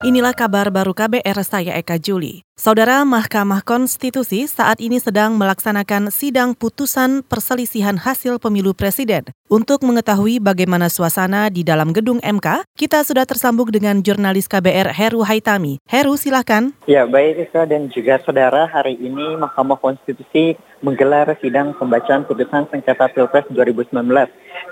Inilah 0.00 0.32
kabar 0.32 0.72
baru 0.72 0.96
KBR 0.96 1.44
saya 1.44 1.76
Eka 1.76 2.00
Juli. 2.00 2.40
Saudara 2.56 3.04
Mahkamah 3.04 3.60
Konstitusi 3.60 4.48
saat 4.48 4.80
ini 4.80 4.96
sedang 4.96 5.36
melaksanakan 5.36 6.08
sidang 6.08 6.56
putusan 6.56 7.20
perselisihan 7.20 8.00
hasil 8.00 8.40
pemilu 8.40 8.72
presiden. 8.72 9.28
Untuk 9.52 9.84
mengetahui 9.84 10.40
bagaimana 10.40 10.88
suasana 10.88 11.52
di 11.52 11.68
dalam 11.68 11.92
gedung 11.92 12.16
MK, 12.24 12.64
kita 12.80 13.04
sudah 13.04 13.28
tersambung 13.28 13.68
dengan 13.68 14.00
jurnalis 14.00 14.48
KBR 14.48 14.88
Heru 14.88 15.20
Haitami. 15.20 15.84
Heru, 15.84 16.16
silahkan. 16.16 16.72
Ya, 16.88 17.04
baik 17.04 17.52
Eka 17.52 17.68
dan 17.68 17.92
juga 17.92 18.24
saudara, 18.24 18.72
hari 18.72 18.96
ini 18.96 19.36
Mahkamah 19.36 19.76
Konstitusi 19.84 20.56
menggelar 20.80 21.28
sidang 21.44 21.76
pembacaan 21.76 22.24
putusan 22.24 22.64
sengketa 22.72 23.12
Pilpres 23.12 23.44
2019. 23.52 23.92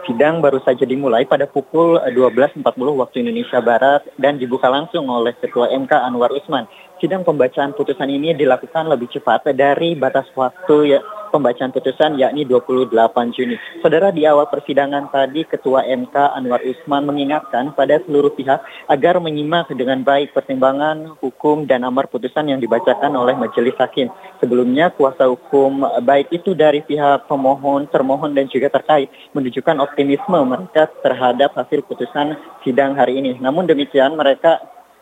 Sidang 0.08 0.40
baru 0.40 0.60
saja 0.64 0.88
dimulai 0.88 1.28
pada 1.28 1.44
pukul 1.44 2.00
12.40 2.00 2.64
waktu 2.96 3.16
Indonesia 3.20 3.60
Barat 3.60 4.04
dan 4.16 4.40
dibuka 4.40 4.68
langsung 4.72 5.04
oleh 5.08 5.36
Ketua 5.36 5.68
MK 5.68 5.92
Anwar 5.92 6.32
Usman. 6.32 6.64
Sidang 6.98 7.22
pembacaan 7.22 7.78
putusan 7.78 8.10
ini 8.10 8.34
dilakukan 8.34 8.90
lebih 8.90 9.06
cepat 9.14 9.46
dari 9.54 9.94
batas 9.94 10.26
waktu 10.34 10.98
ya, 10.98 11.00
pembacaan 11.30 11.70
putusan 11.70 12.18
yakni 12.18 12.42
28 12.42 12.90
Juni. 13.38 13.54
Saudara 13.78 14.10
di 14.10 14.26
awal 14.26 14.50
persidangan 14.50 15.06
tadi 15.06 15.46
Ketua 15.46 15.86
MK 15.86 16.10
Anwar 16.34 16.58
Usman 16.66 17.06
mengingatkan 17.06 17.70
pada 17.78 18.02
seluruh 18.02 18.34
pihak 18.34 18.58
agar 18.90 19.22
menyimak 19.22 19.70
dengan 19.78 20.02
baik 20.02 20.34
pertimbangan 20.34 21.14
hukum 21.22 21.70
dan 21.70 21.86
amar 21.86 22.10
putusan 22.10 22.50
yang 22.50 22.58
dibacakan 22.58 23.14
oleh 23.14 23.38
majelis 23.38 23.78
hakim. 23.78 24.10
Sebelumnya 24.42 24.90
kuasa 24.90 25.30
hukum 25.30 25.86
baik 26.02 26.34
itu 26.34 26.58
dari 26.58 26.82
pihak 26.82 27.30
pemohon, 27.30 27.86
termohon 27.94 28.34
dan 28.34 28.50
juga 28.50 28.74
terkait 28.74 29.06
menunjukkan 29.38 29.78
optimisme 29.78 30.38
mereka 30.42 30.90
terhadap 30.98 31.54
hasil 31.54 31.86
putusan 31.86 32.34
sidang 32.66 32.98
hari 32.98 33.22
ini. 33.22 33.38
Namun 33.38 33.70
demikian 33.70 34.18
mereka 34.18 34.58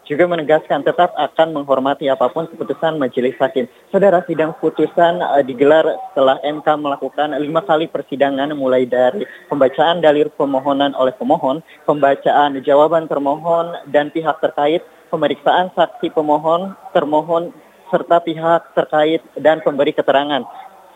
juga 0.06 0.24
menegaskan 0.30 0.86
tetap 0.86 1.12
akan 1.18 1.60
menghormati 1.60 2.06
apa 2.06 2.30
pun 2.30 2.46
keputusan 2.46 2.96
majelis 2.96 3.34
hakim. 3.42 3.66
Saudara 3.90 4.22
sidang 4.24 4.54
putusan 4.56 5.18
uh, 5.18 5.42
digelar 5.42 5.84
setelah 6.10 6.38
MK 6.46 6.66
melakukan 6.78 7.34
lima 7.36 7.60
kali 7.66 7.90
persidangan 7.90 8.54
mulai 8.54 8.86
dari 8.86 9.26
pembacaan 9.50 9.98
dalil 9.98 10.30
pemohonan 10.32 10.94
oleh 10.94 11.12
pemohon, 11.18 11.60
pembacaan 11.84 12.62
jawaban 12.62 13.10
termohon 13.10 13.74
dan 13.90 14.14
pihak 14.14 14.38
terkait, 14.38 14.86
pemeriksaan 15.10 15.74
saksi 15.74 16.14
pemohon, 16.14 16.78
termohon 16.94 17.50
serta 17.90 18.22
pihak 18.22 18.74
terkait 18.74 19.22
dan 19.38 19.62
pemberi 19.62 19.90
keterangan. 19.90 20.46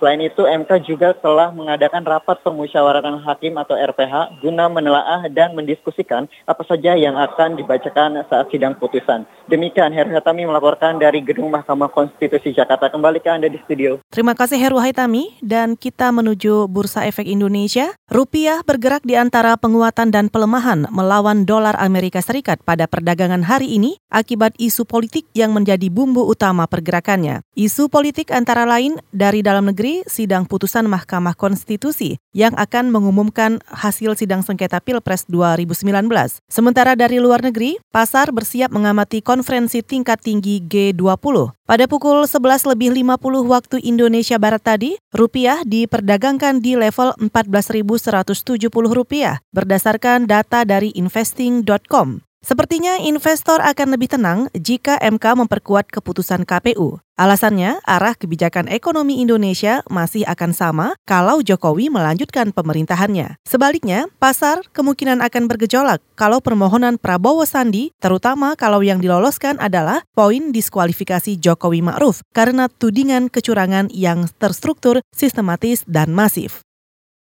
Selain 0.00 0.16
itu, 0.24 0.48
MK 0.48 0.88
juga 0.88 1.12
telah 1.12 1.52
mengadakan 1.52 2.00
rapat 2.08 2.40
permusyawaratan 2.40 3.20
hakim 3.20 3.52
atau 3.60 3.76
RPH 3.76 4.40
guna 4.40 4.72
menelaah 4.72 5.28
dan 5.28 5.52
mendiskusikan 5.52 6.24
apa 6.48 6.64
saja 6.64 6.96
yang 6.96 7.20
akan 7.20 7.60
dibacakan 7.60 8.24
saat 8.32 8.48
sidang 8.48 8.80
putusan. 8.80 9.28
Demikian, 9.52 9.92
Heru 9.92 10.16
Haitami 10.16 10.48
melaporkan 10.48 10.96
dari 10.96 11.20
Gedung 11.20 11.52
Mahkamah 11.52 11.92
Konstitusi 11.92 12.56
Jakarta. 12.56 12.88
Kembali 12.88 13.20
ke 13.20 13.28
Anda 13.28 13.52
di 13.52 13.60
studio. 13.60 14.00
Terima 14.08 14.32
kasih 14.32 14.56
Heru 14.56 14.80
Haitami 14.80 15.36
dan 15.44 15.76
kita 15.76 16.08
menuju 16.16 16.64
Bursa 16.72 17.04
Efek 17.04 17.28
Indonesia. 17.28 17.92
Rupiah 18.08 18.64
bergerak 18.64 19.04
di 19.04 19.20
antara 19.20 19.52
penguatan 19.60 20.08
dan 20.08 20.32
pelemahan 20.32 20.88
melawan 20.88 21.44
dolar 21.44 21.76
Amerika 21.76 22.24
Serikat 22.24 22.64
pada 22.64 22.88
perdagangan 22.88 23.44
hari 23.44 23.76
ini 23.76 24.00
akibat 24.08 24.56
isu 24.56 24.88
politik 24.88 25.28
yang 25.36 25.52
menjadi 25.52 25.92
bumbu 25.92 26.24
utama 26.24 26.64
pergerakannya. 26.64 27.44
Isu 27.52 27.92
politik 27.92 28.32
antara 28.32 28.64
lain 28.64 28.96
dari 29.12 29.44
dalam 29.44 29.68
negeri 29.68 29.89
sidang 30.06 30.46
putusan 30.46 30.86
Mahkamah 30.86 31.34
Konstitusi 31.34 32.22
yang 32.30 32.54
akan 32.54 32.94
mengumumkan 32.94 33.58
hasil 33.66 34.14
sidang 34.14 34.46
sengketa 34.46 34.78
Pilpres 34.78 35.26
2019. 35.26 36.06
Sementara 36.46 36.94
dari 36.94 37.18
luar 37.18 37.42
negeri, 37.42 37.82
pasar 37.90 38.30
bersiap 38.30 38.70
mengamati 38.70 39.18
konferensi 39.20 39.82
tingkat 39.82 40.22
tinggi 40.22 40.62
G20. 40.62 41.58
Pada 41.66 41.84
pukul 41.90 42.26
11 42.26 42.70
lebih 42.70 42.94
50 42.94 43.46
waktu 43.46 43.76
Indonesia 43.82 44.38
Barat 44.38 44.62
tadi, 44.62 44.94
rupiah 45.10 45.62
diperdagangkan 45.66 46.62
di 46.62 46.78
level 46.78 47.14
14.170 47.18 48.70
rupiah 48.70 49.42
berdasarkan 49.50 50.30
data 50.30 50.62
dari 50.62 50.94
investing.com. 50.94 52.29
Sepertinya 52.40 52.96
investor 52.96 53.60
akan 53.60 53.92
lebih 53.92 54.16
tenang 54.16 54.48
jika 54.56 54.96
MK 54.96 55.44
memperkuat 55.44 55.92
keputusan 55.92 56.48
KPU. 56.48 56.96
Alasannya, 57.20 57.84
arah 57.84 58.16
kebijakan 58.16 58.64
ekonomi 58.72 59.20
Indonesia 59.20 59.84
masih 59.92 60.24
akan 60.24 60.56
sama 60.56 60.86
kalau 61.04 61.44
Jokowi 61.44 61.92
melanjutkan 61.92 62.48
pemerintahannya. 62.48 63.36
Sebaliknya, 63.44 64.08
pasar 64.16 64.64
kemungkinan 64.72 65.20
akan 65.20 65.52
bergejolak 65.52 66.00
kalau 66.16 66.40
permohonan 66.40 66.96
Prabowo 66.96 67.44
Sandi, 67.44 67.92
terutama 68.00 68.56
kalau 68.56 68.80
yang 68.80 69.04
diloloskan 69.04 69.60
adalah 69.60 70.00
poin 70.16 70.48
diskualifikasi 70.48 71.36
Jokowi 71.36 71.84
Ma'ruf 71.84 72.24
karena 72.32 72.72
tudingan 72.72 73.28
kecurangan 73.28 73.92
yang 73.92 74.32
terstruktur, 74.40 75.04
sistematis, 75.12 75.84
dan 75.84 76.16
masif. 76.16 76.64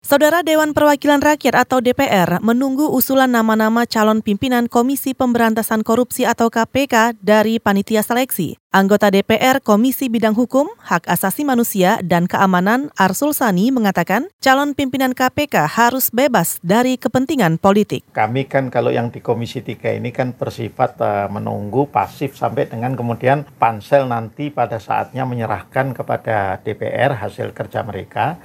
Saudara 0.06 0.46
Dewan 0.46 0.70
Perwakilan 0.70 1.18
Rakyat 1.18 1.66
atau 1.66 1.82
DPR 1.82 2.38
menunggu 2.38 2.86
usulan 2.94 3.26
nama-nama 3.26 3.90
calon 3.90 4.22
pimpinan 4.22 4.70
Komisi 4.70 5.18
Pemberantasan 5.18 5.82
Korupsi 5.82 6.22
atau 6.22 6.46
KPK 6.46 7.18
dari 7.18 7.58
panitia 7.58 8.06
seleksi. 8.06 8.54
Anggota 8.70 9.10
DPR 9.10 9.58
Komisi 9.58 10.06
Bidang 10.06 10.38
Hukum, 10.38 10.70
Hak 10.78 11.10
Asasi 11.10 11.42
Manusia, 11.42 11.98
dan 12.06 12.30
Keamanan 12.30 12.94
Arsul 12.94 13.34
Sani 13.34 13.74
mengatakan 13.74 14.30
calon 14.38 14.78
pimpinan 14.78 15.10
KPK 15.10 15.66
harus 15.74 16.14
bebas 16.14 16.62
dari 16.62 17.02
kepentingan 17.02 17.58
politik. 17.58 18.06
Kami 18.14 18.46
kan 18.46 18.70
kalau 18.70 18.94
yang 18.94 19.10
di 19.10 19.18
Komisi 19.18 19.66
3 19.66 19.98
ini 19.98 20.14
kan 20.14 20.38
bersifat 20.38 21.02
uh, 21.02 21.26
menunggu 21.34 21.90
pasif 21.90 22.38
sampai 22.38 22.70
dengan 22.70 22.94
kemudian 22.94 23.42
pansel 23.58 24.06
nanti 24.06 24.54
pada 24.54 24.78
saatnya 24.78 25.26
menyerahkan 25.26 25.98
kepada 25.98 26.62
DPR 26.62 27.18
hasil 27.18 27.50
kerja 27.50 27.82
mereka 27.82 28.38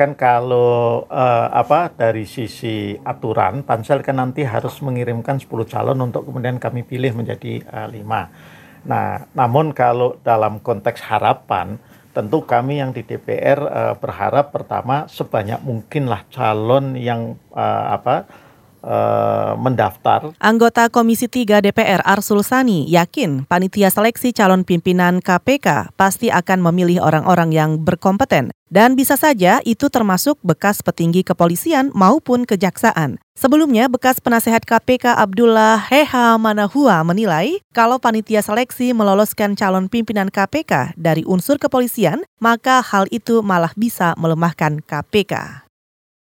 kan 0.00 0.16
kalau 0.16 1.04
uh, 1.12 1.46
apa 1.52 1.92
dari 1.92 2.24
sisi 2.24 2.96
aturan 3.04 3.60
pansel 3.60 4.00
kan 4.00 4.16
nanti 4.16 4.48
harus 4.48 4.80
mengirimkan 4.80 5.36
10 5.36 5.44
calon 5.68 6.00
untuk 6.00 6.24
kemudian 6.24 6.56
kami 6.56 6.88
pilih 6.88 7.12
menjadi 7.12 7.60
uh, 7.68 7.84
lima. 7.84 8.32
Nah, 8.88 9.28
namun 9.36 9.76
kalau 9.76 10.16
dalam 10.24 10.64
konteks 10.64 11.04
harapan 11.04 11.76
tentu 12.16 12.40
kami 12.48 12.80
yang 12.80 12.96
di 12.96 13.04
DPR 13.04 13.60
uh, 13.60 13.94
berharap 14.00 14.56
pertama 14.56 15.04
sebanyak 15.04 15.60
mungkinlah 15.60 16.24
calon 16.32 16.96
yang 16.96 17.36
uh, 17.52 17.92
apa 17.92 18.24
mendaftar. 19.60 20.32
Anggota 20.40 20.88
Komisi 20.88 21.28
3 21.28 21.60
DPR 21.60 22.00
Arsul 22.04 22.40
Sani 22.40 22.88
yakin 22.88 23.44
panitia 23.44 23.92
seleksi 23.92 24.32
calon 24.32 24.64
pimpinan 24.64 25.20
KPK 25.20 25.94
pasti 25.94 26.32
akan 26.32 26.64
memilih 26.64 27.04
orang-orang 27.04 27.52
yang 27.52 27.70
berkompeten 27.80 28.50
dan 28.70 28.94
bisa 28.94 29.18
saja 29.18 29.58
itu 29.66 29.90
termasuk 29.90 30.38
bekas 30.46 30.80
petinggi 30.80 31.26
kepolisian 31.26 31.90
maupun 31.90 32.46
kejaksaan. 32.46 33.18
Sebelumnya, 33.34 33.90
bekas 33.90 34.22
penasehat 34.22 34.62
KPK 34.62 35.18
Abdullah 35.18 35.82
Heha 35.90 36.38
Manahua 36.38 37.02
menilai 37.02 37.58
kalau 37.74 37.98
panitia 37.98 38.46
seleksi 38.46 38.94
meloloskan 38.94 39.58
calon 39.58 39.90
pimpinan 39.90 40.30
KPK 40.30 40.94
dari 40.94 41.26
unsur 41.26 41.58
kepolisian, 41.58 42.22
maka 42.38 42.78
hal 42.78 43.10
itu 43.10 43.42
malah 43.42 43.74
bisa 43.74 44.14
melemahkan 44.14 44.78
KPK. 44.86 45.66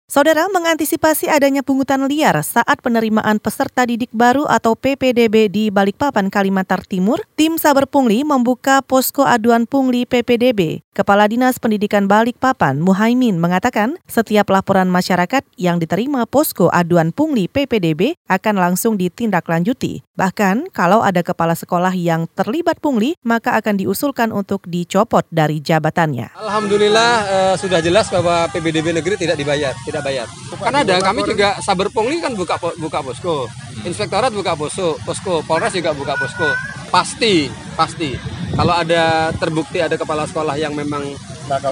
Saudara 0.04 0.52
mengantisipasi 0.52 1.32
adanya 1.32 1.64
pungutan 1.64 2.04
liar 2.12 2.36
saat 2.44 2.84
penerimaan 2.84 3.40
peserta 3.40 3.88
didik 3.88 4.12
baru 4.12 4.44
atau 4.52 4.76
PPDB 4.76 5.48
di 5.48 5.72
Balikpapan, 5.72 6.28
Kalimantan 6.28 6.84
Timur, 6.84 7.24
tim 7.40 7.56
Saber 7.56 7.88
Pungli 7.88 8.28
membuka 8.28 8.84
posko 8.84 9.24
aduan 9.24 9.64
pungli 9.64 10.04
PPDB. 10.04 10.84
Kepala 10.94 11.26
Dinas 11.26 11.58
Pendidikan 11.58 12.06
Balikpapan, 12.06 12.78
Muhaimin, 12.78 13.42
mengatakan 13.42 13.98
setiap 14.06 14.54
laporan 14.54 14.92
masyarakat 14.94 15.42
yang 15.58 15.82
diterima 15.82 16.30
posko 16.30 16.70
aduan 16.70 17.10
pungli 17.10 17.50
PPDB 17.50 18.14
akan 18.30 18.62
langsung 18.62 19.00
ditindaklanjuti. 19.00 20.06
Bahkan 20.14 20.70
kalau 20.70 21.02
ada 21.02 21.26
kepala 21.26 21.58
sekolah 21.58 21.90
yang 21.98 22.30
terlibat 22.38 22.78
pungli, 22.78 23.18
maka 23.26 23.58
akan 23.58 23.82
diusulkan 23.82 24.30
untuk 24.30 24.62
dicopot 24.70 25.26
dari 25.34 25.58
jabatannya. 25.58 26.38
Alhamdulillah 26.38 27.12
eh, 27.26 27.56
sudah 27.58 27.82
jelas 27.82 28.14
bahwa 28.14 28.46
PPDB 28.54 28.94
negeri 28.94 29.18
tidak 29.18 29.42
dibayar, 29.42 29.74
tidak 29.94 30.04
bayar. 30.10 30.28
Kan 30.58 30.74
ada, 30.74 30.96
kami 30.98 31.22
juga 31.30 31.62
saber 31.62 31.94
pungli 31.94 32.18
kan 32.18 32.34
buka 32.34 32.58
buka 32.58 33.00
posko, 33.06 33.46
inspektorat 33.86 34.34
buka 34.34 34.58
posko, 34.58 34.98
posko, 35.06 35.46
Polres 35.46 35.78
juga 35.78 35.94
buka 35.94 36.18
posko. 36.18 36.50
Pasti, 36.90 37.54
pasti. 37.78 38.18
Kalau 38.54 38.74
ada 38.74 39.30
terbukti 39.38 39.82
ada 39.82 39.94
kepala 39.98 40.26
sekolah 40.26 40.58
yang 40.58 40.74
memang 40.74 41.14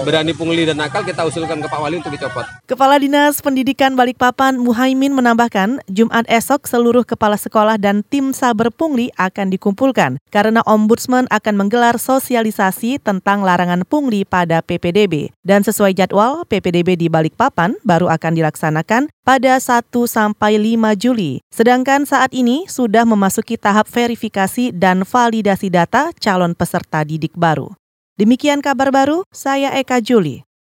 berani 0.04 0.32
pungli 0.36 0.68
dan 0.68 0.76
nakal 0.78 1.02
kita 1.02 1.24
usulkan 1.24 1.60
ke 1.64 1.68
Pak 1.68 1.80
Wali 1.80 1.98
untuk 1.98 2.12
dicopot. 2.12 2.44
Kepala 2.68 3.00
Dinas 3.00 3.40
Pendidikan 3.40 3.96
Balikpapan 3.96 4.60
Muhaimin 4.60 5.16
menambahkan, 5.16 5.80
Jumat 5.88 6.28
esok 6.28 6.68
seluruh 6.68 7.04
kepala 7.04 7.40
sekolah 7.40 7.80
dan 7.80 8.04
tim 8.06 8.36
saber 8.36 8.68
pungli 8.70 9.08
akan 9.16 9.52
dikumpulkan 9.52 10.20
karena 10.28 10.60
Ombudsman 10.64 11.24
akan 11.32 11.54
menggelar 11.56 11.96
sosialisasi 11.96 13.00
tentang 13.00 13.44
larangan 13.44 13.84
pungli 13.88 14.24
pada 14.28 14.60
PPDB. 14.60 15.32
Dan 15.42 15.64
sesuai 15.64 15.96
jadwal, 15.96 16.44
PPDB 16.46 16.96
di 16.96 17.08
Balikpapan 17.10 17.76
baru 17.82 18.12
akan 18.12 18.32
dilaksanakan 18.38 19.10
pada 19.22 19.58
1 19.58 19.86
sampai 20.06 20.58
5 20.58 20.98
Juli. 20.98 21.42
Sedangkan 21.50 22.04
saat 22.06 22.34
ini 22.34 22.66
sudah 22.66 23.06
memasuki 23.06 23.58
tahap 23.58 23.86
verifikasi 23.90 24.74
dan 24.74 25.06
validasi 25.06 25.70
data 25.70 26.10
calon 26.18 26.54
peserta 26.54 27.02
didik 27.06 27.34
baru. 27.38 27.81
Demikian 28.20 28.60
kabar 28.60 28.92
baru, 28.92 29.24
saya 29.32 29.72
Eka 29.72 30.04
Juli. 30.04 30.44